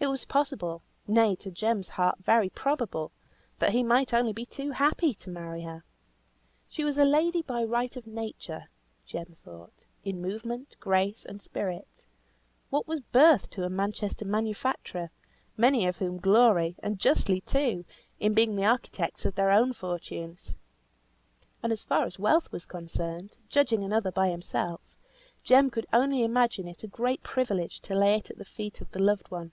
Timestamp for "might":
3.84-4.12